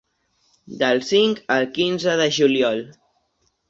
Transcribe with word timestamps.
Del 0.79 1.03
cinc 1.11 1.43
al 1.59 1.71
quinze 1.79 2.19
de 2.25 2.29
juliol. 2.41 2.87